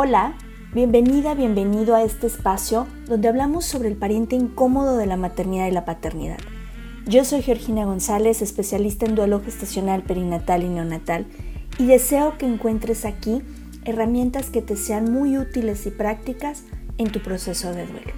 [0.00, 0.34] Hola,
[0.74, 5.72] bienvenida, bienvenido a este espacio donde hablamos sobre el pariente incómodo de la maternidad y
[5.72, 6.38] la paternidad.
[7.08, 11.26] Yo soy Georgina González, especialista en duelo gestacional, perinatal y neonatal,
[11.80, 13.42] y deseo que encuentres aquí
[13.84, 16.62] herramientas que te sean muy útiles y prácticas
[16.96, 18.12] en tu proceso de duelo.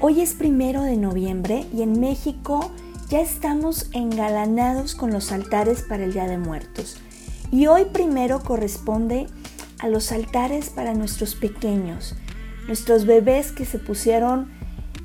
[0.00, 2.72] Hoy es primero de noviembre y en México
[3.08, 6.96] ya estamos engalanados con los altares para el Día de Muertos.
[7.52, 9.28] Y hoy primero corresponde
[9.80, 12.14] a los altares para nuestros pequeños,
[12.66, 14.50] nuestros bebés que se pusieron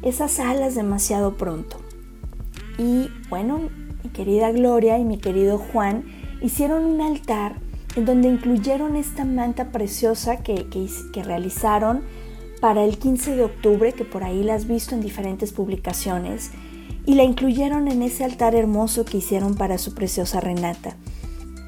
[0.02, 1.78] esas alas demasiado pronto.
[2.78, 3.70] Y bueno,
[4.04, 6.04] mi querida Gloria y mi querido Juan
[6.42, 7.56] hicieron un altar
[7.96, 12.04] en donde incluyeron esta manta preciosa que, que, realizaron
[12.60, 16.52] para el 15 de octubre, que por ahí la has visto en diferentes publicaciones,
[17.06, 20.98] y la incluyeron en ese altar hermoso que hicieron para su preciosa Renata.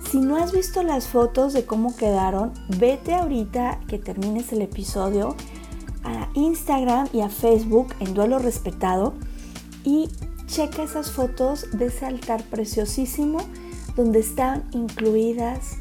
[0.09, 5.35] Si no has visto las fotos de cómo quedaron, vete ahorita que termines el episodio
[6.05, 9.15] a Instagram y a Facebook en Duelo Respetado
[9.83, 10.07] y
[10.45, 13.39] checa esas fotos de ese altar preciosísimo
[13.97, 15.75] donde están incluidas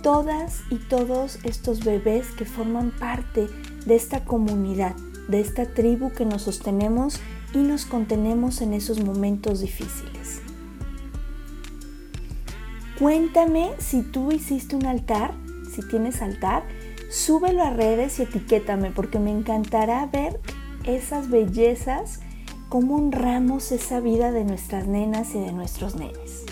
[0.00, 3.48] todas y todos estos bebés que forman parte
[3.84, 4.94] de esta comunidad,
[5.26, 7.18] de esta tribu que nos sostenemos
[7.52, 10.45] y nos contenemos en esos momentos difíciles.
[12.98, 15.34] Cuéntame si tú hiciste un altar,
[15.70, 16.64] si tienes altar,
[17.10, 20.40] súbelo a redes y etiquétame porque me encantará ver
[20.84, 22.20] esas bellezas,
[22.70, 26.46] cómo honramos esa vida de nuestras nenas y de nuestros nenes.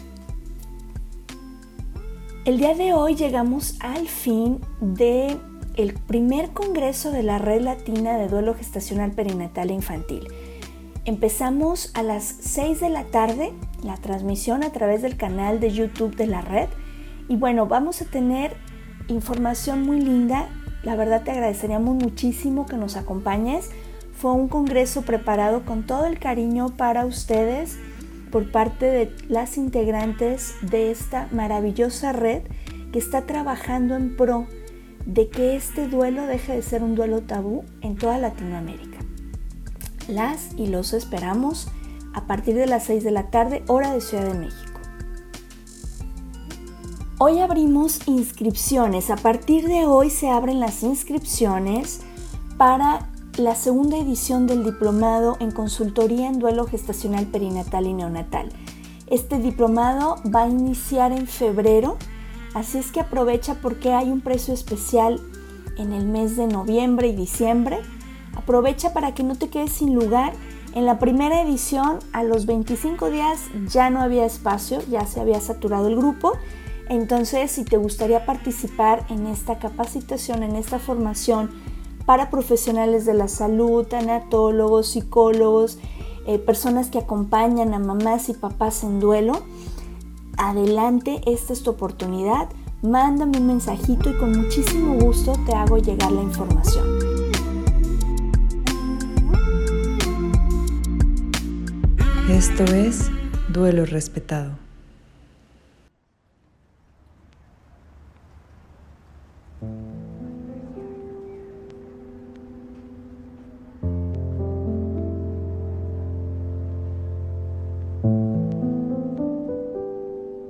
[2.44, 5.38] El día de hoy llegamos al fin de
[5.76, 10.28] el primer congreso de la Red Latina de Duelo Gestacional Perinatal e Infantil.
[11.06, 13.52] Empezamos a las 6 de la tarde
[13.82, 16.68] la transmisión a través del canal de YouTube de la red.
[17.28, 18.56] Y bueno, vamos a tener
[19.08, 20.48] información muy linda.
[20.82, 23.70] La verdad te agradeceríamos muchísimo que nos acompañes.
[24.14, 27.76] Fue un congreso preparado con todo el cariño para ustedes
[28.30, 32.44] por parte de las integrantes de esta maravillosa red
[32.92, 34.46] que está trabajando en pro
[35.04, 38.93] de que este duelo deje de ser un duelo tabú en toda Latinoamérica.
[40.08, 41.68] Las y los esperamos
[42.12, 44.80] a partir de las 6 de la tarde, hora de Ciudad de México.
[47.18, 49.08] Hoy abrimos inscripciones.
[49.10, 52.00] A partir de hoy se abren las inscripciones
[52.58, 58.50] para la segunda edición del diplomado en consultoría en duelo gestacional perinatal y neonatal.
[59.06, 61.96] Este diplomado va a iniciar en febrero,
[62.54, 65.20] así es que aprovecha porque hay un precio especial
[65.78, 67.80] en el mes de noviembre y diciembre.
[68.36, 70.32] Aprovecha para que no te quedes sin lugar
[70.74, 75.40] en la primera edición, a los 25 días ya no había espacio, ya se había
[75.40, 76.32] saturado el grupo.
[76.88, 81.50] Entonces, si te gustaría participar en esta capacitación, en esta formación
[82.06, 85.78] para profesionales de la salud, anatólogos, psicólogos,
[86.26, 89.42] eh, personas que acompañan a mamás y papás en duelo,
[90.36, 92.48] adelante, esta es tu oportunidad.
[92.82, 96.93] Mándame un mensajito y con muchísimo gusto te hago llegar la información.
[102.34, 103.12] Esto es
[103.52, 104.58] Duelo Respetado.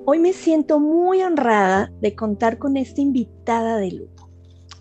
[0.06, 4.31] Hoy me siento muy honrada de contar con esta invitada de lujo.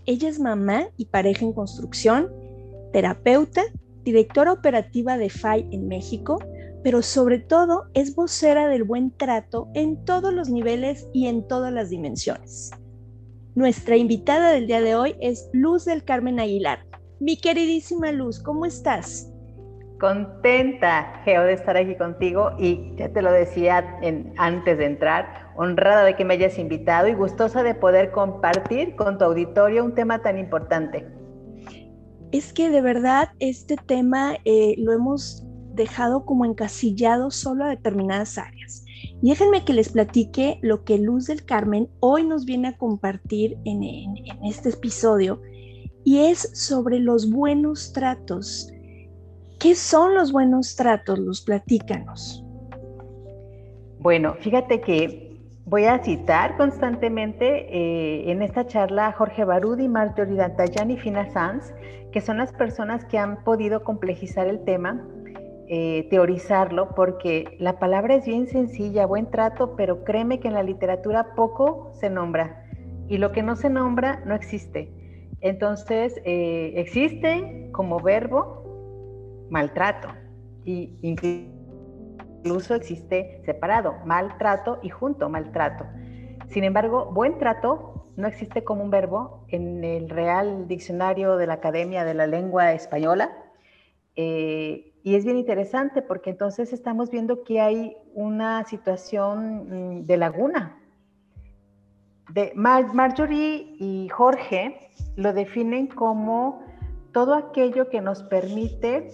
[0.05, 2.31] Ella es mamá y pareja en construcción,
[2.93, 3.63] terapeuta,
[4.05, 6.39] directora operativa de FAI en México,
[6.83, 11.71] pero sobre todo es vocera del buen trato en todos los niveles y en todas
[11.71, 12.71] las dimensiones.
[13.55, 16.85] Nuestra invitada del día de hoy es Luz del Carmen Aguilar.
[17.19, 19.31] Mi queridísima Luz, ¿cómo estás?
[19.99, 23.99] Contenta, Geo, de estar aquí contigo y ya te lo decía
[24.37, 29.17] antes de entrar, honrada de que me hayas invitado y gustosa de poder compartir con
[29.17, 31.07] tu auditorio un tema tan importante.
[32.33, 38.37] Es que de verdad este tema eh, lo hemos dejado como encasillado solo a determinadas
[38.37, 38.85] áreas.
[39.21, 43.57] Y déjenme que les platique lo que Luz del Carmen hoy nos viene a compartir
[43.65, 43.83] en,
[44.43, 45.41] este episodio
[46.03, 48.69] y es sobre los buenos tratos.
[49.59, 51.19] ¿Qué son los buenos tratos?
[51.19, 52.43] Los platícanos.
[53.99, 60.35] Bueno, fíjate que voy a citar constantemente eh, en esta charla a Jorge Barudi, Marjorie
[60.35, 61.73] Dantayan y Fina Sanz,
[62.11, 65.01] que son las personas que han podido complejizar el tema
[65.67, 70.63] eh, teorizarlo porque la palabra es bien sencilla, buen trato, pero créeme que en la
[70.63, 72.59] literatura poco se nombra.
[73.09, 74.89] y lo que no se nombra no existe.
[75.41, 80.07] Entonces, eh, existe como verbo maltrato
[80.63, 85.85] y incluso existe separado, maltrato y junto maltrato.
[86.47, 91.55] Sin embargo, buen trato no existe como un verbo en el Real Diccionario de la
[91.55, 93.31] Academia de la Lengua Española.
[94.15, 100.17] Eh, y es bien interesante porque entonces estamos viendo que hay una situación mm, de
[100.17, 100.79] laguna.
[102.31, 106.63] De Marjorie y Jorge lo definen como
[107.11, 109.09] todo aquello que nos permite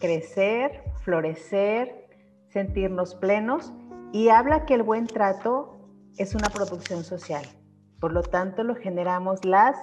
[0.00, 2.08] crecer, florecer,
[2.48, 3.72] sentirnos plenos
[4.12, 5.78] y habla que el buen trato
[6.16, 7.44] es una producción social.
[8.00, 9.76] Por lo tanto, lo generamos las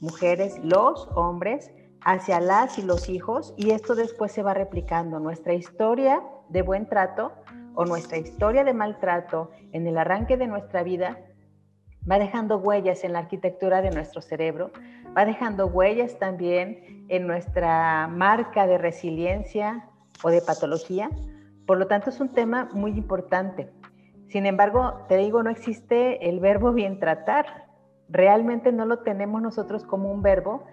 [0.00, 1.72] mujeres, los hombres,
[2.04, 5.18] hacia las y los hijos y esto después se va replicando.
[5.20, 7.32] Nuestra historia de buen trato
[7.74, 11.18] o nuestra historia de maltrato en el arranque de nuestra vida
[12.10, 14.70] va dejando huellas en la arquitectura de nuestro cerebro,
[15.16, 19.88] va dejando huellas también en nuestra marca de resiliencia
[20.22, 21.10] o de patología.
[21.66, 23.70] Por lo tanto, es un tema muy importante.
[24.28, 27.66] Sin embargo, te digo, no existe el verbo bien tratar.
[28.08, 30.64] Realmente no lo tenemos nosotros como un verbo,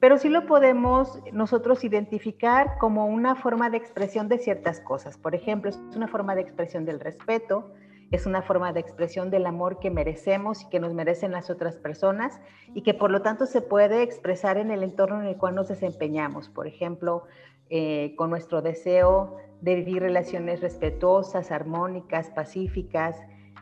[0.00, 5.18] pero sí lo podemos nosotros identificar como una forma de expresión de ciertas cosas.
[5.18, 7.72] Por ejemplo, es una forma de expresión del respeto,
[8.10, 11.76] es una forma de expresión del amor que merecemos y que nos merecen las otras
[11.76, 12.40] personas
[12.74, 15.68] y que por lo tanto se puede expresar en el entorno en el cual nos
[15.68, 16.48] desempeñamos.
[16.48, 17.24] Por ejemplo,
[17.68, 23.16] eh, con nuestro deseo de vivir relaciones respetuosas, armónicas, pacíficas,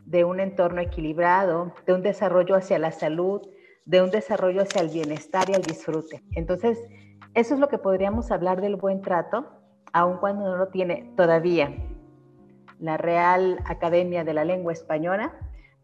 [0.06, 3.43] de un entorno equilibrado, de un desarrollo hacia la salud,
[3.88, 6.23] de un desarrollo hacia el bienestar y el disfrute.
[6.32, 6.79] Entonces,
[7.35, 9.49] eso es lo que podríamos hablar del buen trato,
[9.94, 11.75] aun cuando no lo tiene todavía
[12.79, 15.35] la Real Academia de la Lengua Española,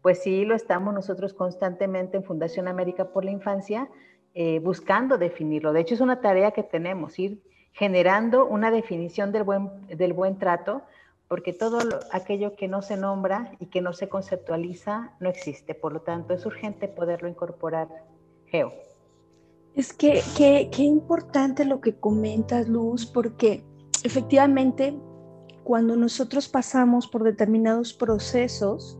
[0.03, 3.89] pues sí lo estamos nosotros constantemente en Fundación América por la Infancia
[4.35, 5.73] eh, buscando definirlo.
[5.73, 7.41] De hecho, es una tarea que tenemos, ir
[7.71, 10.83] generando una definición del buen, del buen trato,
[11.27, 11.79] porque todo
[12.11, 15.73] aquello que no se nombra y que no se conceptualiza no existe.
[15.73, 17.87] Por lo tanto, es urgente poderlo incorporar.
[18.47, 18.71] Geo.
[19.75, 23.63] Es que qué importante lo que comentas, Luz, porque
[24.03, 24.97] efectivamente
[25.65, 28.99] cuando nosotros pasamos por determinados procesos,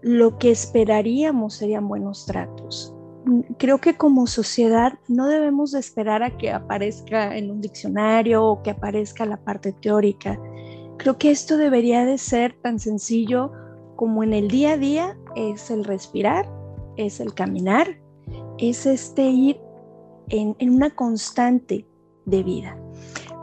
[0.00, 2.94] lo que esperaríamos serían buenos tratos.
[3.58, 8.62] Creo que como sociedad no debemos de esperar a que aparezca en un diccionario o
[8.62, 10.40] que aparezca la parte teórica
[10.98, 13.52] Creo que esto debería de ser tan sencillo
[13.96, 16.48] como en el día a día es el respirar,
[16.96, 17.98] es el caminar,
[18.58, 19.60] es este ir
[20.28, 21.86] en, una constante
[22.24, 22.78] de vida.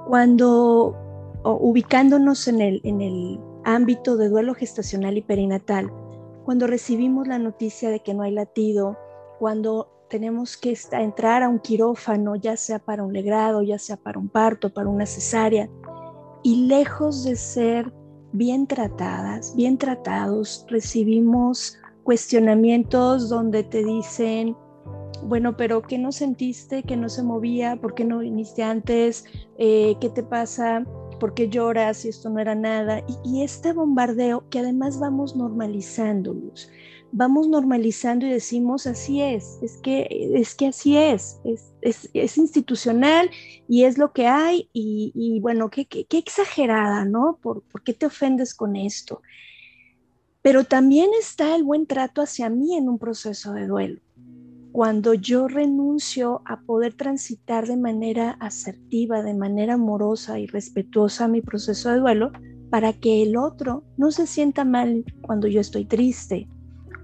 [0.07, 0.95] Cuando
[1.43, 5.91] ubicándonos en el, en el ámbito de duelo gestacional y perinatal,
[6.45, 8.97] cuando recibimos la noticia de que no hay latido,
[9.39, 14.19] cuando tenemos que entrar a un quirófano, ya sea para un legrado, ya sea para
[14.19, 15.69] un parto, para una cesárea,
[16.43, 17.91] y lejos de ser
[18.33, 24.55] bien tratadas, bien tratados, recibimos cuestionamientos donde te dicen,
[25.23, 26.83] bueno, pero ¿qué no sentiste?
[26.83, 27.75] ¿Que no se movía?
[27.75, 29.25] ¿Por qué no viniste antes?
[29.57, 30.83] Eh, ¿Qué te pasa?
[31.19, 33.03] ¿Por qué lloras si esto no era nada?
[33.23, 36.71] Y este bombardeo que además vamos normalizándolos
[37.11, 43.29] vamos normalizando y decimos así es, es que, es que así es, es, es, institucional
[43.67, 47.37] y es lo que hay y, bueno, qué, qué, exagerada, ¿no?
[47.41, 49.21] ¿Por, ¿Por qué te ofendes con esto?
[50.41, 54.01] Pero también está el buen trato hacia mí en un proceso de duelo.
[54.71, 61.41] Cuando yo renuncio a poder transitar de manera asertiva, de manera amorosa y respetuosa mi
[61.41, 62.31] proceso de duelo,
[62.69, 66.47] para que el otro no se sienta mal cuando yo estoy triste,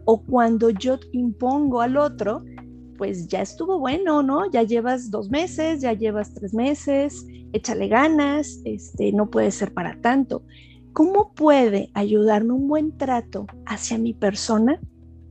[0.10, 2.46] o cuando yo impongo al otro,
[2.98, 4.50] pues ya estuvo bueno, ¿no?
[4.50, 10.00] Ya llevas dos meses, ya llevas tres meses, échale ganas, este, no puede ser para
[10.00, 10.44] tanto.
[10.94, 14.80] ¿Cómo puede ayudarme un buen trato hacia mi persona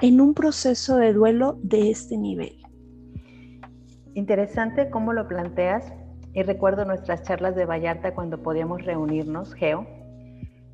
[0.03, 2.55] en un proceso de duelo de este nivel?
[4.13, 5.91] Interesante cómo lo planteas
[6.35, 9.87] y recuerdo nuestras charlas de Vallarta cuando podíamos reunirnos, Geo,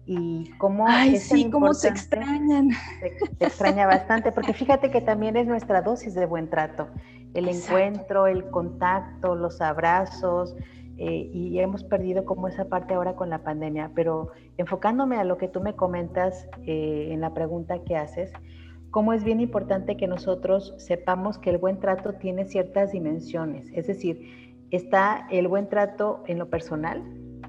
[0.06, 2.70] y cómo Ay, sí, cómo se extrañan.
[3.00, 6.88] Se, extraña bastante, porque fíjate que también es nuestra dosis de buen trato,
[7.34, 10.56] el encuentro, el contacto, los abrazos,
[10.98, 15.38] eh, y hemos perdido como esa parte ahora con la pandemia, pero enfocándome a lo
[15.38, 18.30] que tú me comentas eh, en la pregunta que haces,
[18.90, 23.86] cómo es bien importante que nosotros sepamos que el buen trato tiene ciertas dimensiones, es
[23.86, 27.02] decir, está el buen trato en lo personal,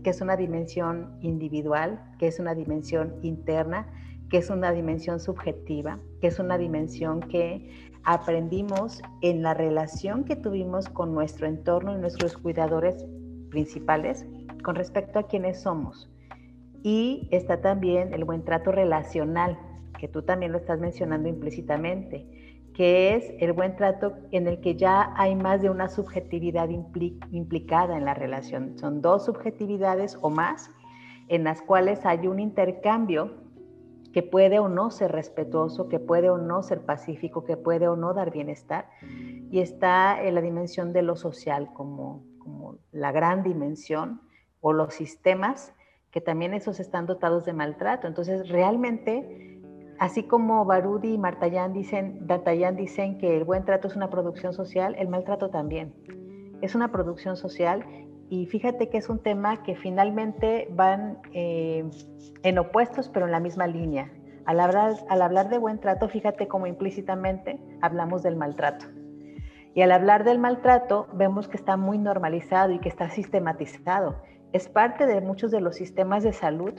[0.03, 3.87] que es una dimensión individual, que es una dimensión interna,
[4.29, 10.35] que es una dimensión subjetiva, que es una dimensión que aprendimos en la relación que
[10.35, 13.05] tuvimos con nuestro entorno y nuestros cuidadores
[13.49, 14.25] principales
[14.63, 16.09] con respecto a quiénes somos.
[16.81, 19.57] Y está también el buen trato relacional,
[19.97, 22.27] que tú también lo estás mencionando implícitamente,
[22.73, 27.97] que es el buen trato en el que ya hay más de una subjetividad implicada
[27.97, 28.77] en la relación.
[28.77, 30.71] Son dos subjetividades o más
[31.27, 33.43] en las cuales hay un intercambio
[34.11, 37.95] que puede o no ser respetuoso, que puede o no ser pacífico, que puede o
[37.95, 38.89] no dar bienestar.
[39.51, 44.21] Y está en la dimensión de lo social como, como la gran dimensión
[44.61, 45.73] o los sistemas
[46.11, 48.07] que también esos están dotados de maltrato.
[48.07, 49.52] Entonces, realmente,
[50.03, 52.27] así como Barudi y Martayán dicen,
[52.75, 55.93] dicen que el buen trato es una producción social, el maltrato también
[56.61, 57.85] es una producción social
[58.29, 61.85] y fíjate que es un tema que finalmente van eh,
[62.43, 64.11] en opuestos, pero en la misma línea.
[64.43, 68.87] Al hablar, al hablar de buen trato, fíjate cómo implícitamente hablamos del maltrato.
[69.73, 74.21] Y al hablar del maltrato, vemos que está muy normalizado y que está sistematizado.
[74.51, 76.73] Es parte de muchos de los sistemas de salud,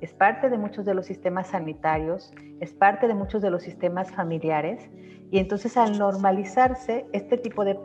[0.00, 4.10] es parte de muchos de los sistemas sanitarios, es parte de muchos de los sistemas
[4.10, 4.88] familiares
[5.30, 7.76] y entonces al normalizarse este tipo de,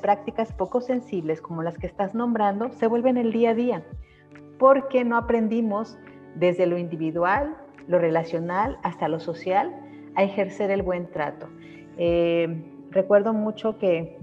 [0.00, 3.84] prácticas poco sensibles como las que estás nombrando se vuelven el día a día
[4.58, 5.98] porque no aprendimos
[6.34, 7.56] desde lo individual,
[7.88, 9.74] lo relacional hasta lo social
[10.16, 11.48] a ejercer el buen trato.
[11.96, 14.18] Eh, recuerdo mucho que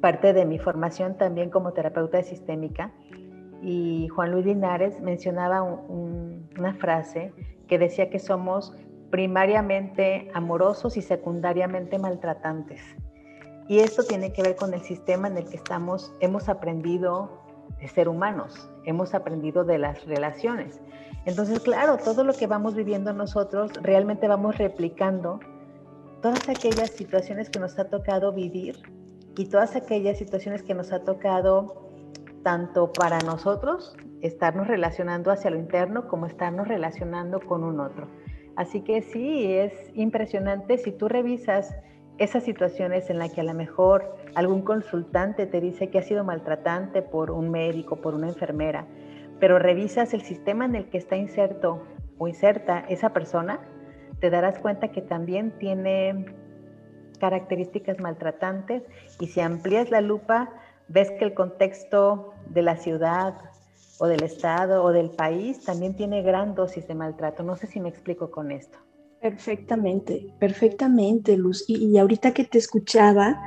[0.00, 2.92] parte de mi formación también como terapeuta sistémica,
[3.66, 7.32] y Juan Luis Linares mencionaba una frase
[7.66, 8.72] que decía que somos
[9.10, 12.80] primariamente amorosos y secundariamente maltratantes.
[13.66, 17.42] Y esto tiene que ver con el sistema en el que estamos, hemos aprendido
[17.80, 20.80] de ser humanos, hemos aprendido de las relaciones.
[21.24, 25.40] Entonces, claro, todo lo que vamos viviendo nosotros, realmente vamos replicando
[26.22, 28.76] todas aquellas situaciones que nos ha tocado vivir
[29.36, 31.85] y todas aquellas situaciones que nos ha tocado
[32.46, 38.06] tanto para nosotros estarnos relacionando hacia lo interno como estarnos relacionando con un otro.
[38.54, 41.74] Así que sí, es impresionante si tú revisas
[42.18, 46.22] esas situaciones en las que a lo mejor algún consultante te dice que ha sido
[46.22, 48.86] maltratante por un médico, por una enfermera,
[49.40, 51.82] pero revisas el sistema en el que está inserto
[52.16, 53.58] o inserta esa persona,
[54.20, 56.26] te darás cuenta que también tiene
[57.18, 58.84] características maltratantes
[59.18, 60.52] y si amplías la lupa,
[60.88, 63.34] ves que el contexto de la ciudad
[63.98, 67.42] o del estado o del país también tiene gran dosis de maltrato.
[67.42, 68.78] No sé si me explico con esto.
[69.20, 71.64] Perfectamente, perfectamente, Luz.
[71.66, 73.40] Y, ahorita que te escuchaba,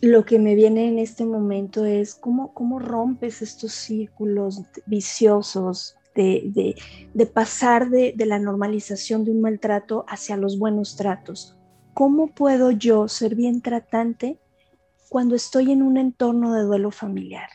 [0.00, 6.74] lo que me viene en este momento es cómo, cómo rompes estos círculos viciosos de,
[7.14, 11.56] de, pasar de, de la normalización de un maltrato hacia los buenos tratos.
[11.94, 14.38] ¿Cómo puedo yo ser bien tratante
[15.08, 17.48] cuando estoy en un entorno de duelo familiar?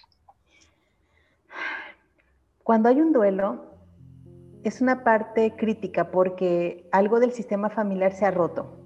[2.63, 3.73] Cuando hay un duelo,
[4.63, 8.79] es una parte crítica porque algo del sistema familiar se ha roto.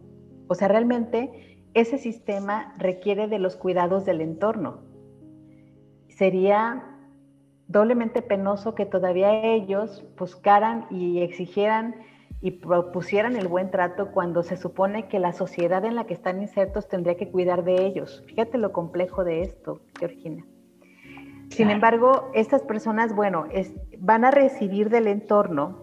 [0.47, 4.81] O sea, realmente ese sistema requiere de los cuidados del entorno.
[6.09, 6.83] Sería
[7.67, 11.95] doblemente penoso que todavía ellos buscaran y exigieran
[12.39, 16.41] y propusieran el buen trato cuando se supone que la sociedad en la que están
[16.41, 18.23] insertos tendría que cuidar de ellos.
[18.27, 20.45] Fíjate lo complejo de esto, Georgina.
[21.49, 23.45] Sin embargo, estas personas, bueno,
[23.99, 25.81] van a recibir del entorno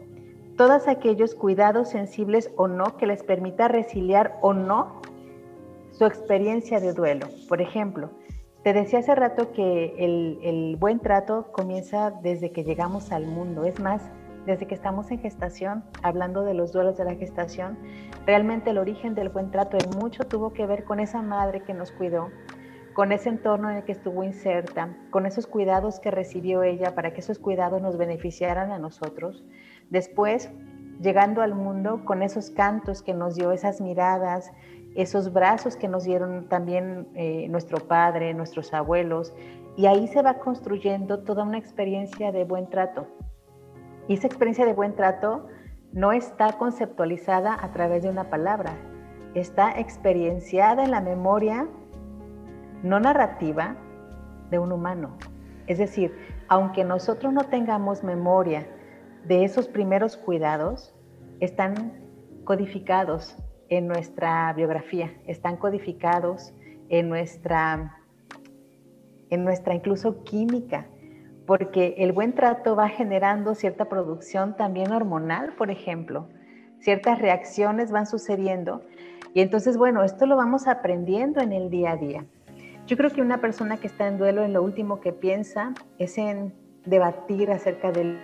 [0.56, 5.00] todos aquellos cuidados sensibles o no que les permita resiliar o no
[5.90, 7.26] su experiencia de duelo.
[7.48, 8.10] Por ejemplo,
[8.62, 13.64] te decía hace rato que el, el buen trato comienza desde que llegamos al mundo.
[13.64, 14.02] Es más,
[14.46, 17.78] desde que estamos en gestación, hablando de los duelos de la gestación,
[18.26, 21.74] realmente el origen del buen trato en mucho tuvo que ver con esa madre que
[21.74, 22.28] nos cuidó,
[22.92, 27.12] con ese entorno en el que estuvo inserta, con esos cuidados que recibió ella para
[27.12, 29.44] que esos cuidados nos beneficiaran a nosotros.
[29.90, 30.50] Después,
[31.00, 34.52] llegando al mundo, con esos cantos que nos dio, esas miradas,
[34.94, 39.34] esos brazos que nos dieron también eh, nuestro padre, nuestros abuelos,
[39.76, 43.08] y ahí se va construyendo toda una experiencia de buen trato.
[44.08, 45.48] Y esa experiencia de buen trato
[45.92, 48.76] no está conceptualizada a través de una palabra,
[49.34, 51.68] está experienciada en la memoria
[52.82, 53.76] no narrativa
[54.50, 55.16] de un humano.
[55.66, 56.12] Es decir,
[56.48, 58.66] aunque nosotros no tengamos memoria
[59.24, 60.94] de esos primeros cuidados,
[61.40, 62.02] están
[62.44, 63.36] codificados
[63.68, 66.52] en nuestra biografía, están codificados
[66.90, 67.98] en nuestra,
[69.30, 70.86] en nuestra incluso química,
[71.46, 76.28] porque el buen trato va generando cierta producción también hormonal, por ejemplo,
[76.80, 78.82] ciertas reacciones van sucediendo
[79.34, 82.24] Y entonces, bueno, esto lo vamos aprendiendo en el día a día.
[82.86, 86.18] Yo creo que una persona que está en duelo en lo último que piensa es
[86.18, 88.20] en debatir acerca del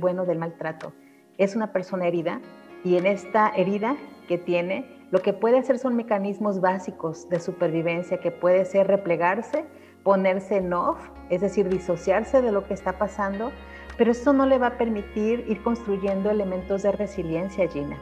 [0.00, 0.92] bueno del maltrato.
[1.38, 2.40] Es una persona herida
[2.82, 8.18] y en esta herida que tiene, lo que puede hacer son mecanismos básicos de supervivencia,
[8.18, 9.64] que puede ser replegarse,
[10.02, 10.98] ponerse en off,
[11.30, 13.52] es decir, disociarse de lo que está pasando,
[13.96, 17.98] pero esto no le va a permitir ir construyendo elementos de resiliencia, Gina.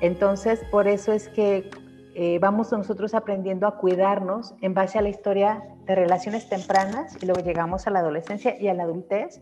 [0.00, 1.70] Entonces, por eso es que
[2.14, 7.26] eh, vamos nosotros aprendiendo a cuidarnos en base a la historia de relaciones tempranas y
[7.26, 9.40] luego llegamos a la adolescencia y a la adultez.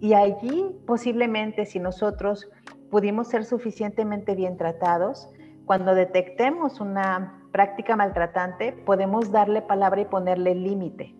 [0.00, 2.48] Y allí posiblemente si nosotros
[2.90, 5.28] pudimos ser suficientemente bien tratados,
[5.64, 11.14] cuando detectemos una práctica maltratante, podemos darle palabra y ponerle límite.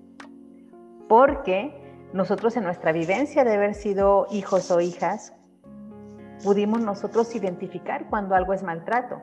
[1.08, 5.34] Porque nosotros en nuestra vivencia de haber sido hijos o hijas,
[6.42, 9.20] pudimos nosotros identificar cuando algo es maltrato.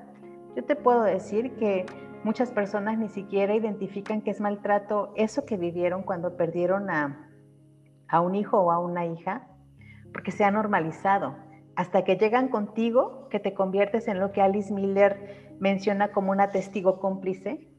[0.55, 1.85] Yo te puedo decir que
[2.23, 7.29] muchas personas ni siquiera identifican que es maltrato eso que vivieron cuando perdieron a,
[8.07, 9.47] a un hijo o a una hija,
[10.13, 11.35] porque se ha normalizado.
[11.75, 16.50] Hasta que llegan contigo, que te conviertes en lo que Alice Miller menciona como una
[16.50, 17.71] testigo cómplice.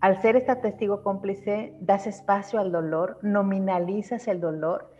[0.00, 4.92] Al ser esta testigo cómplice, das espacio al dolor, nominalizas el dolor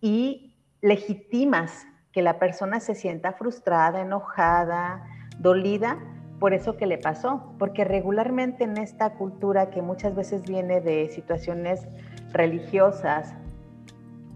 [0.00, 5.04] y legitimas que la persona se sienta frustrada, enojada,
[5.38, 5.98] dolida
[6.40, 11.10] por eso que le pasó, porque regularmente en esta cultura que muchas veces viene de
[11.10, 11.86] situaciones
[12.32, 13.34] religiosas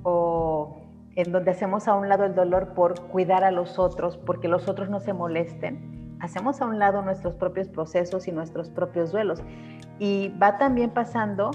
[0.03, 0.83] o
[1.17, 4.69] en donde hacemos a un lado el dolor por cuidar a los otros, porque los
[4.69, 9.43] otros no se molesten, hacemos a un lado nuestros propios procesos y nuestros propios duelos.
[9.99, 11.51] Y va también pasando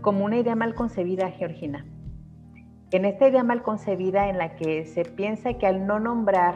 [0.00, 1.84] como una idea mal concebida, Georgina
[2.92, 6.54] en esta idea mal concebida en la que se piensa que al no nombrar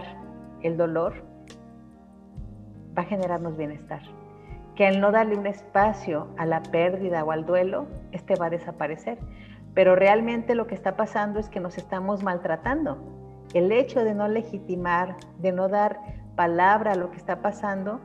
[0.62, 1.14] el dolor
[2.97, 4.03] va a generarnos bienestar,
[4.75, 8.50] que al no darle un espacio a la pérdida o al duelo, este va a
[8.50, 9.19] desaparecer.
[9.75, 12.99] Pero realmente lo que está pasando es que nos estamos maltratando.
[13.55, 16.01] El hecho de no legitimar, de no dar
[16.35, 18.01] palabra a lo que está pasando,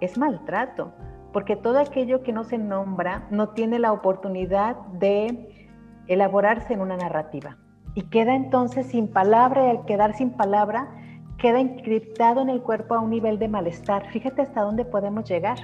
[0.00, 0.92] es maltrato,
[1.34, 5.68] porque todo aquello que no se nombra no tiene la oportunidad de
[6.06, 7.58] elaborarse en una narrativa
[7.94, 10.88] y queda entonces sin palabra y al quedar sin palabra
[11.36, 14.08] queda encriptado en el cuerpo a un nivel de malestar.
[14.10, 15.58] Fíjate hasta dónde podemos llegar.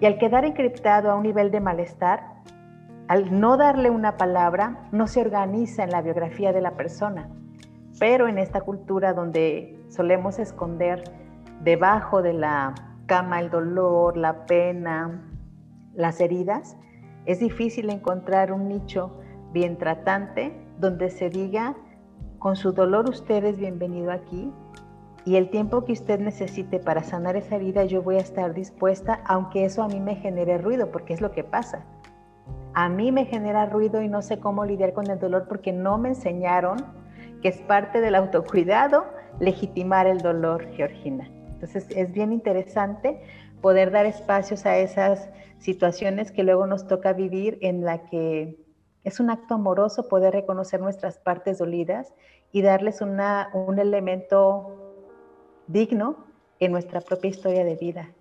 [0.00, 2.24] Y al quedar encriptado a un nivel de malestar,
[3.06, 7.28] al no darle una palabra, no se organiza en la biografía de la persona.
[8.00, 11.04] Pero en esta cultura donde solemos esconder
[11.62, 12.74] debajo de la
[13.12, 15.20] cama el dolor, la pena,
[15.92, 16.78] las heridas,
[17.26, 19.12] es difícil encontrar un nicho
[19.52, 21.76] bien tratante donde se diga,
[22.38, 24.50] con su dolor usted es bienvenido aquí
[25.26, 29.20] y el tiempo que usted necesite para sanar esa herida yo voy a estar dispuesta,
[29.26, 31.84] aunque eso a mí me genere ruido, porque es lo que pasa.
[32.72, 35.98] A mí me genera ruido y no sé cómo lidiar con el dolor porque no
[35.98, 36.78] me enseñaron
[37.42, 39.04] que es parte del autocuidado
[39.38, 41.28] legitimar el dolor, Georgina.
[41.62, 43.22] Entonces es bien interesante
[43.60, 48.58] poder dar espacios a esas situaciones que luego nos toca vivir en la que
[49.04, 52.14] es un acto amoroso poder reconocer nuestras partes dolidas
[52.50, 54.76] y darles una, un elemento
[55.68, 56.26] digno
[56.58, 58.12] en nuestra propia historia de vida.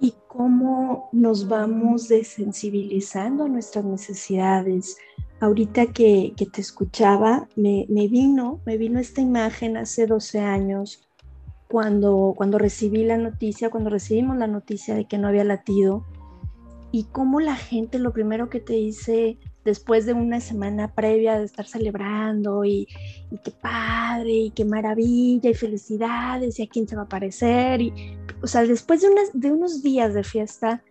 [0.00, 4.98] Y cómo nos vamos desensibilizando a nuestras necesidades.
[5.42, 11.08] Ahorita que, te escuchaba, me, vino, me vino esta imagen hace 12 años,
[11.66, 16.06] cuando, cuando recibí la noticia, cuando recibimos la noticia de que no había latido,
[16.92, 21.46] y cómo la gente lo primero que te dice después de una semana previa de
[21.46, 22.86] estar celebrando y,
[23.42, 27.92] qué padre y qué maravilla y felicidades y a quién se va a aparecer y
[28.42, 30.84] o sea después de, de unos días de fiesta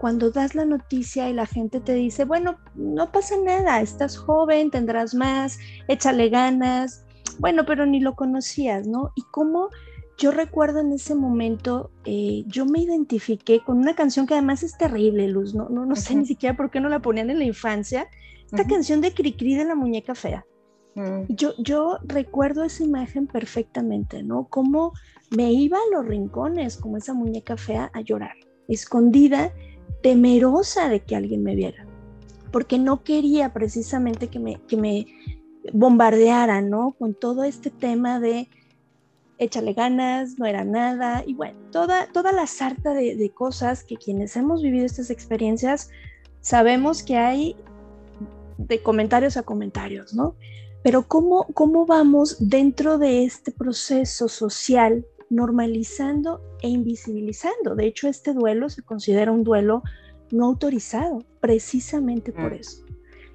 [0.00, 4.70] cuando das la noticia y la gente te dice bueno no pasa nada estás joven
[4.70, 5.58] tendrás más
[5.88, 7.04] échale ganas
[7.38, 9.70] bueno pero ni lo conocías no y cómo
[10.18, 14.76] yo recuerdo en ese momento, eh, yo me identifiqué con una canción que además es
[14.76, 17.44] terrible, Luz, no, no, no sé ni siquiera por qué no la ponían en la
[17.44, 18.08] infancia,
[18.44, 20.44] esta canción de Cricri de la muñeca fea.
[20.96, 21.22] Mm.
[21.28, 24.48] Yo, yo recuerdo esa imagen perfectamente, ¿no?
[24.48, 24.92] Cómo
[25.30, 28.34] me iba a los rincones como esa muñeca fea a llorar,
[28.66, 29.52] escondida,
[30.02, 31.86] temerosa de que alguien me viera,
[32.52, 35.06] porque no quería precisamente que me, que me
[35.72, 36.92] bombardearan, ¿no?
[36.98, 38.48] Con todo este tema de
[39.38, 44.36] échale ganas, no era nada, y bueno, toda, toda la sarta de, cosas que quienes
[44.36, 45.90] hemos vivido estas experiencias
[46.40, 47.56] sabemos que hay
[48.58, 50.34] de comentarios a comentarios, ¿no?
[50.82, 57.74] Pero ¿cómo, cómo vamos dentro de este proceso social normalizando e invisibilizando.
[57.74, 59.82] De hecho, este duelo se considera un duelo
[60.30, 62.54] no autorizado, precisamente por mm.
[62.54, 62.84] eso.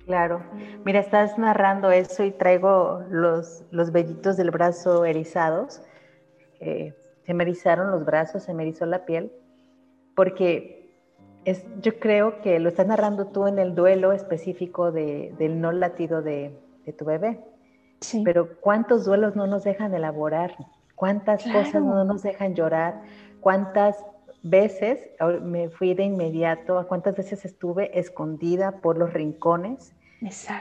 [0.05, 0.43] Claro,
[0.83, 5.81] mira, estás narrando eso y traigo los, los vellitos del brazo erizados.
[6.59, 6.93] Eh,
[7.25, 9.31] se me erizaron los brazos, se me erizó la piel,
[10.13, 10.91] porque
[11.45, 15.71] es, yo creo que lo estás narrando tú en el duelo específico de, del no
[15.71, 17.39] latido de, de tu bebé.
[18.01, 18.23] Sí.
[18.25, 20.53] Pero ¿cuántos duelos no nos dejan elaborar?
[20.95, 23.01] ¿Cuántas cosas no nos dejan llorar?
[23.41, 24.03] ¿Cuántas
[24.43, 24.99] veces
[25.41, 26.85] me fui de inmediato?
[26.87, 29.95] ¿Cuántas veces estuve escondida por los rincones?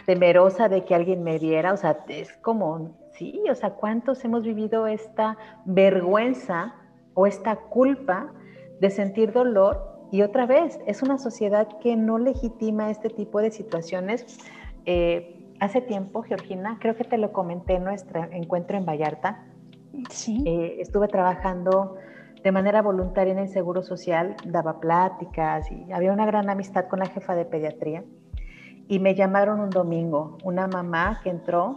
[0.06, 1.72] Temerosa de que alguien me viera.
[1.72, 6.74] O sea, es como, sí, o sea, ¿cuántos hemos vivido esta vergüenza
[7.14, 8.32] o esta culpa
[8.80, 9.92] de sentir dolor?
[10.10, 14.38] Y otra vez, es una sociedad que no legitima este tipo de situaciones.
[14.84, 19.46] Eh, hace tiempo, Georgina, creo que te lo comenté en nuestro encuentro en Vallarta.
[20.10, 20.42] Sí.
[20.46, 21.96] Eh, estuve trabajando
[22.42, 26.98] de manera voluntaria en el Seguro Social, daba pláticas y había una gran amistad con
[26.98, 28.04] la jefa de pediatría.
[28.88, 31.74] Y me llamaron un domingo, una mamá que entró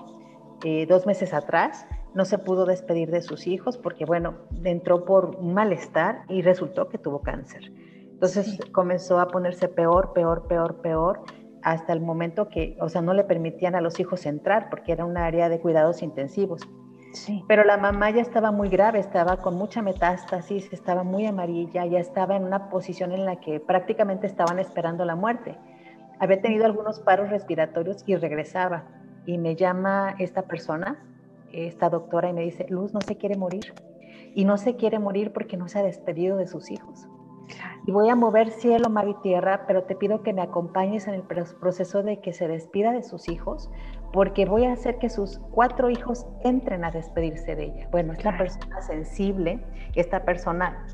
[0.64, 5.36] eh, dos meses atrás, no se pudo despedir de sus hijos porque, bueno, entró por
[5.36, 7.72] un malestar y resultó que tuvo cáncer.
[8.16, 11.22] Entonces comenzó a ponerse peor, peor, peor, peor
[11.62, 15.04] hasta el momento que, o sea, no le permitían a los hijos entrar porque era
[15.04, 16.62] un área de cuidados intensivos.
[17.16, 17.44] Sí.
[17.48, 22.00] Pero la mamá ya estaba muy grave, estaba con mucha metástasis, estaba muy amarilla, ya
[22.00, 25.58] estaba en una posición en la que prácticamente estaban esperando la muerte.
[26.20, 28.84] Había tenido algunos paros respiratorios y regresaba.
[29.26, 31.04] Y me llama esta persona,
[31.52, 33.74] esta doctora, y me dice, Luz no se quiere morir.
[34.34, 37.08] Y no se quiere morir porque no se ha despedido de sus hijos
[37.86, 41.14] y voy a mover cielo, mar y tierra, pero te pido que me acompañes en
[41.14, 43.70] el proceso de que se despida de sus hijos,
[44.16, 47.88] porque voy a hacer que sus cuatro hijos entren a despedirse de ella.
[47.92, 49.60] Bueno, esta persona sensible,
[49.94, 50.88] esta persona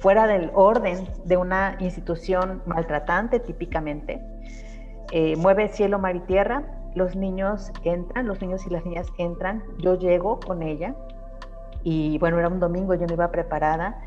[0.00, 4.22] fuera del orden de una institución maltratante típicamente,
[5.10, 6.62] eh, mueve cielo, mar y tierra,
[6.94, 10.94] los niños entran, los niños y las niñas entran, yo llego con ella
[11.82, 14.00] y bueno, era un domingo, yo no iba preparada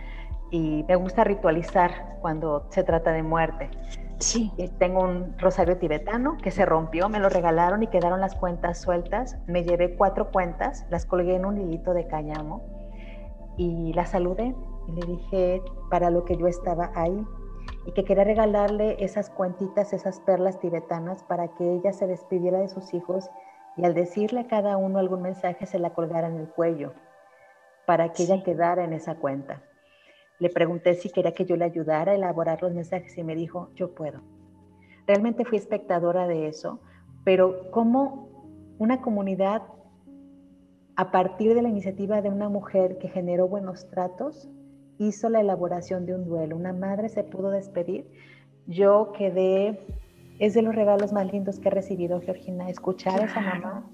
[0.49, 3.69] y me gusta ritualizar cuando se trata de muerte.
[4.19, 4.51] Sí.
[4.79, 9.37] tengo un rosario tibetano que se rompió, me lo regalaron y quedaron las cuentas sueltas.
[9.45, 12.63] Me llevé cuatro cuentas, las colgué en un hilito de cáñamo
[13.57, 14.55] y la saludé
[14.87, 17.25] y le dije para lo que yo estaba ahí
[17.85, 22.69] y que quería regalarle esas cuentitas, esas perlas tibetanas para que ella se despidiera de
[22.69, 23.29] sus hijos
[23.77, 26.93] y al decirle a cada uno algún mensaje se la colgara en el cuello
[27.85, 29.61] para que ella quedara en esa cuenta.
[30.39, 33.69] Le pregunté si quería que yo le ayudara a elaborar los mensajes y me dijo,
[33.75, 34.21] yo puedo.
[35.07, 36.79] Realmente fui espectadora de eso,
[37.23, 38.29] pero como
[38.77, 39.61] una comunidad,
[40.95, 44.49] a partir de la iniciativa de una mujer que generó buenos tratos,
[44.97, 46.55] hizo la elaboración de un duelo.
[46.55, 48.07] Una madre se pudo despedir.
[48.67, 49.79] Yo quedé,
[50.39, 53.89] es de los regalos más lindos que he recibido, Georgina, escuchar a esa mamá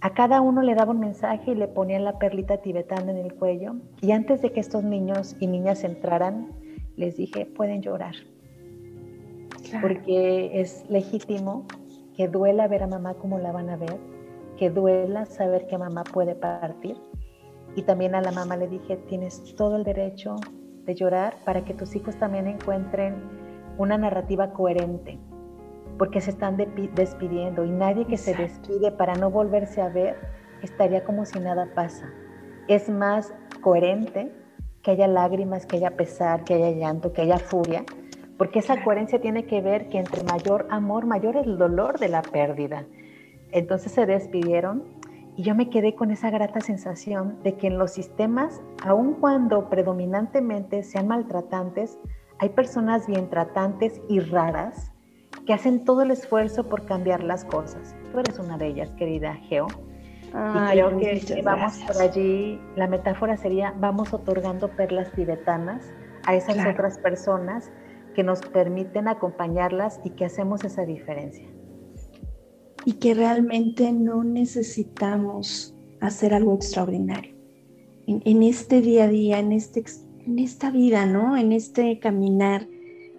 [0.00, 3.34] a cada uno le daba un mensaje y le ponían la perlita tibetana en el
[3.34, 3.76] cuello.
[4.00, 6.52] Y antes de que estos niños y niñas entraran,
[6.96, 8.14] les dije, pueden llorar.
[9.82, 11.66] Porque es legítimo
[12.16, 13.98] que duela ver a mamá como la van a ver,
[14.56, 16.96] que duela saber que mamá puede partir.
[17.74, 20.36] Y también a la mamá le dije, tienes todo el derecho
[20.84, 23.16] de llorar para que tus hijos también encuentren
[23.78, 25.18] una narrativa coherente
[25.98, 30.16] porque se están despidiendo y nadie que se despide para no volverse a ver
[30.62, 32.08] estaría como si nada pasa.
[32.68, 34.32] Es más coherente
[34.82, 37.84] que haya lágrimas, que haya pesar, que haya llanto, que haya furia,
[38.36, 42.08] porque esa coherencia tiene que ver que entre mayor amor, mayor es el dolor de
[42.08, 42.86] la pérdida.
[43.50, 44.84] Entonces se despidieron
[45.36, 49.68] y yo me quedé con esa grata sensación de que en los sistemas, aun cuando
[49.68, 51.98] predominantemente sean maltratantes,
[52.38, 54.92] hay personas bien tratantes y raras
[55.48, 57.96] que hacen todo el esfuerzo por cambiar las cosas.
[58.12, 59.66] Tú eres una de ellas, querida Geo.
[60.26, 65.90] y creo que vamos por allí, la metáfora sería, vamos otorgando perlas tibetanas
[66.26, 67.72] a esas otras personas
[68.14, 71.48] que nos permiten acompañarlas y que hacemos esa diferencia.
[72.84, 77.34] Y que realmente no necesitamos hacer algo extraordinario.
[78.06, 79.82] En, este día a día, en, este,
[80.26, 81.38] en esta vida, ¿no?
[81.38, 82.66] En este caminar,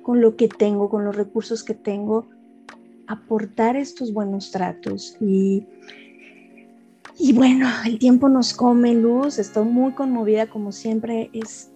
[0.09, 2.27] con lo que tengo, con los recursos que tengo,
[3.05, 5.15] aportar estos buenos tratos.
[5.21, 5.67] Y,
[7.19, 11.69] y bueno, el tiempo nos come luz, estoy muy conmovida como siempre, es,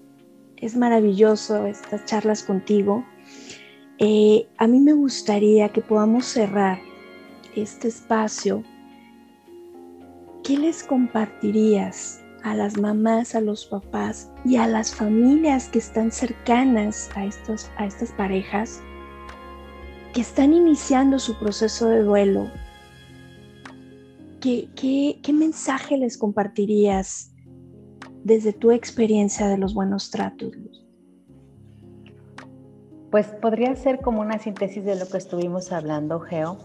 [0.58, 3.06] es maravilloso estas charlas contigo.
[4.00, 6.80] Eh, a mí me gustaría que podamos cerrar
[7.56, 8.64] este espacio.
[10.44, 16.12] ¿Qué les compartirías a las mamás, a los papás y a las familias que están
[16.12, 18.82] cercanas a, estos, a estas parejas
[20.14, 22.52] que están iniciando su proceso de duelo,
[24.42, 27.34] ¿qué, qué mensaje les compartirías
[28.24, 30.54] desde tu experiencia de los buenos tratos,
[33.12, 36.58] Pues podría ser como una síntesis de lo que estuvimos hablando, Geo.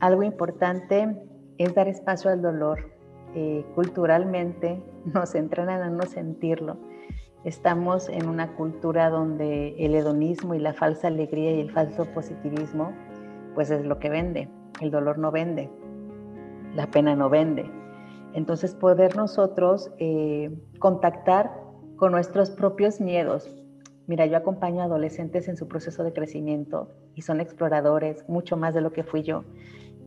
[0.00, 1.16] Algo importante
[1.58, 2.92] es dar espacio al dolor.
[3.34, 4.82] Eh, culturalmente
[5.14, 6.76] nos entrenan a no sentirlo.
[7.44, 12.92] Estamos en una cultura donde el hedonismo y la falsa alegría y el falso positivismo,
[13.54, 14.48] pues es lo que vende.
[14.80, 15.70] El dolor no vende,
[16.74, 17.70] la pena no vende.
[18.34, 21.52] Entonces poder nosotros eh, contactar
[21.96, 23.48] con nuestros propios miedos.
[24.06, 28.74] Mira, yo acompaño a adolescentes en su proceso de crecimiento y son exploradores, mucho más
[28.74, 29.44] de lo que fui yo.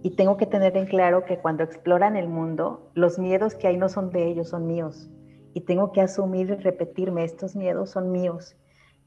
[0.02, 3.78] Y tengo que tener en claro que cuando exploran el mundo, los miedos que hay
[3.78, 5.10] no son de ellos, son míos.
[5.54, 8.56] Y tengo que asumir y repetirme, estos miedos son míos.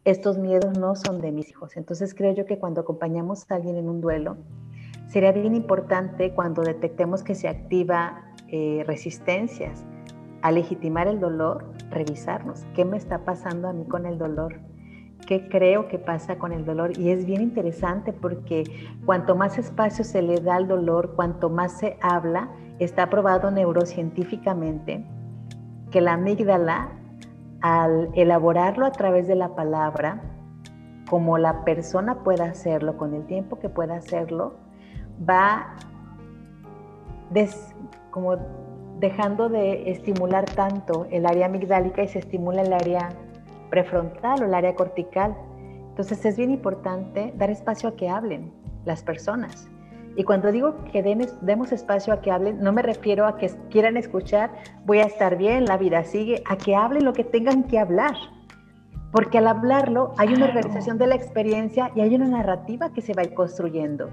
[0.05, 1.77] Estos miedos no son de mis hijos.
[1.77, 4.37] Entonces creo yo que cuando acompañamos a alguien en un duelo,
[5.07, 9.85] sería bien importante cuando detectemos que se activa eh, resistencias
[10.43, 12.65] a legitimar el dolor, revisarnos.
[12.75, 14.61] ¿Qué me está pasando a mí con el dolor?
[15.33, 16.99] ¿Qué creo que pasa con el dolor?
[16.99, 18.65] Y es bien interesante porque
[19.07, 25.07] cuanto más espacio se le da al dolor, cuanto más se habla, está probado neurocientíficamente
[25.91, 26.91] que la amígdala,
[27.63, 30.21] al elaborarlo a través de la palabra,
[31.09, 34.57] como la persona pueda hacerlo, con el tiempo que pueda hacerlo,
[35.27, 35.77] va
[37.31, 37.75] des,
[38.11, 38.37] como
[38.99, 43.09] dejando de estimular tanto el área amigdálica y se estimula el área
[43.73, 45.35] prefrontal o el área cortical.
[45.89, 48.53] Entonces es bien importante dar espacio a que hablen
[48.85, 49.69] las personas.
[50.15, 51.03] Y cuando digo que
[51.41, 54.51] demos espacio a que hablen, no me refiero a que quieran escuchar,
[54.85, 58.15] voy a estar bien, la vida sigue, a que hablen lo que tengan que hablar.
[59.11, 63.15] Porque al hablarlo hay una organización de la experiencia y hay una narrativa que se
[63.15, 64.11] va a ir construyendo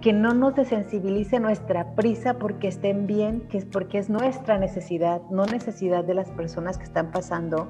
[0.00, 5.20] que no nos desensibilice nuestra prisa porque estén bien, que es porque es nuestra necesidad,
[5.30, 7.66] no necesidad de las personas que están pasando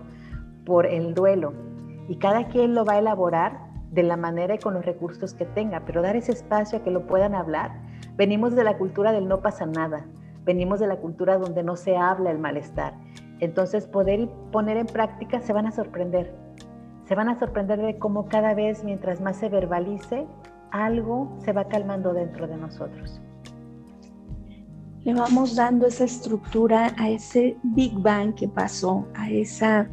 [0.69, 1.55] por el duelo.
[2.09, 3.59] Y cada quien lo va a elaborar
[3.91, 6.91] de la manera y con los recursos que tenga, pero dar ese espacio a que
[6.91, 7.73] lo puedan hablar.
[8.17, 10.07] Venimos de la cultura del no pasa nada,
[10.45, 12.95] venimos de la cultura donde no se habla el malestar.
[13.41, 16.35] Entonces poder poner en práctica se van a sorprender.
[17.07, 20.27] Se van a sorprender de cómo cada vez mientras más se verbalice,
[20.71, 23.23] algo se va calmando dentro de nosotros.
[25.05, 29.89] Le vamos dando esa estructura a ese Big Bang que pasó, a esa,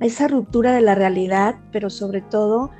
[0.00, 2.70] esa ruptura de la realidad, pero sobre todo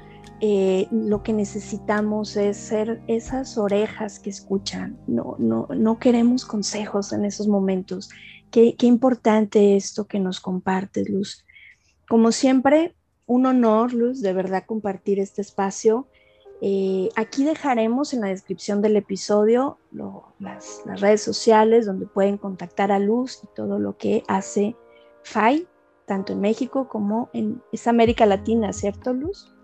[0.41, 4.99] eh, lo que necesitamos es ser esas orejas que escuchan.
[5.07, 8.11] No, no, no queremos consejos en esos momentos.
[8.51, 11.45] Qué, qué importante esto que nos compartes, Luz.
[12.09, 12.95] Como siempre,
[13.27, 16.09] un honor, Luz, de verdad compartir este espacio.
[16.61, 19.79] Eh, aquí dejaremos en la descripción del episodio
[20.41, 24.75] las, redes sociales donde pueden contactar a Luz y todo lo que hace
[25.23, 25.69] FAI,
[26.11, 29.55] tanto en México como en América Latina, ¿cierto, Luz?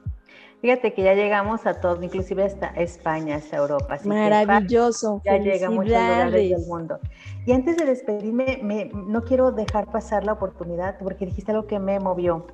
[0.60, 3.98] Fíjate que ya llegamos a todo, inclusive hasta España, hasta Europa.
[4.04, 5.20] Maravilloso.
[5.24, 7.00] ya llega a muchos lugares del mundo.
[7.46, 11.98] Y antes de despedirme, no quiero dejar pasar la oportunidad porque dijiste algo que me
[11.98, 12.46] movió.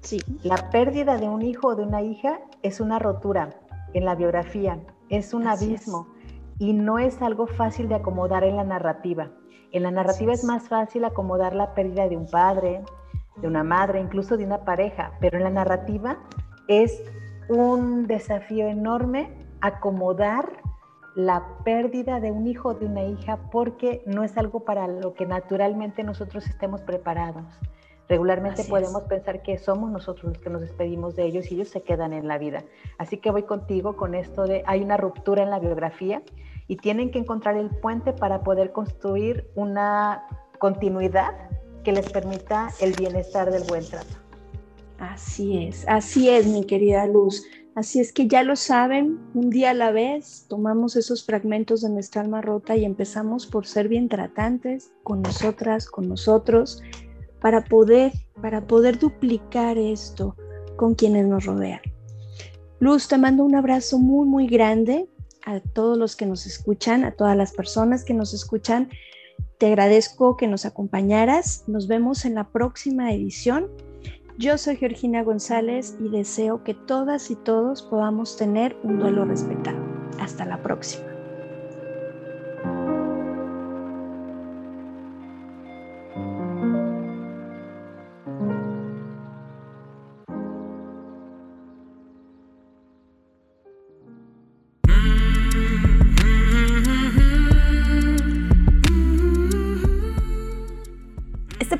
[0.00, 0.18] Sí.
[0.42, 3.50] La pérdida de un hijo o de una hija es una rotura
[3.94, 6.08] en la biografía, es un abismo
[6.58, 9.30] y no es algo fácil de acomodar en la narrativa.
[9.70, 10.42] En la narrativa es.
[10.42, 12.82] más fácil acomodar la pérdida de un padre,
[13.36, 16.18] de una madre, incluso de una pareja, pero en la narrativa
[16.68, 17.02] es
[17.48, 20.62] un desafío enorme acomodar
[21.14, 25.14] la pérdida de un hijo o de una hija porque no es algo para lo
[25.14, 27.44] que naturalmente nosotros estemos preparados.
[28.08, 31.82] Regularmente podemos pensar que somos nosotros los que nos despedimos de ellos y ellos se
[31.82, 32.64] quedan en la vida.
[32.98, 36.22] Así que voy contigo con esto de hay una ruptura en la biografía
[36.66, 40.24] y tienen que encontrar el puente para poder construir una
[40.58, 41.34] continuidad
[41.84, 44.16] que les permita el bienestar del buen trato.
[44.98, 47.44] Así es, así es, mi querida Luz.
[47.74, 51.88] Así es que ya lo saben, un día a la vez tomamos esos fragmentos de
[51.88, 56.82] nuestra alma rota y empezamos por ser bien tratantes con nosotras, con nosotros
[57.40, 58.12] para poder,
[58.42, 60.36] para poder duplicar esto
[60.76, 61.80] con quienes nos rodean.
[62.80, 65.08] Luz, te mando un abrazo muy, muy grande
[65.44, 68.90] a todos los que nos escuchan, a todas las personas que nos escuchan.
[69.60, 71.64] Te agradezco que nos acompañaras.
[71.66, 73.66] Nos vemos en la próxima edición.
[74.38, 79.76] Yo soy Georgina González y deseo que todas y todos podamos tener un duelo respetado.
[80.18, 81.09] Hasta la próxima.